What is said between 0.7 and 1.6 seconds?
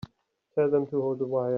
them to hold the wire.